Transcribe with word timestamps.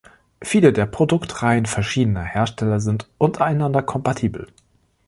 Viele 0.41 0.73
der 0.73 0.87
Produktreihen 0.87 1.67
verschiedener 1.67 2.23
Hersteller 2.23 2.79
sind 2.79 3.07
untereinander 3.19 3.83
kompatibel. 3.83 4.47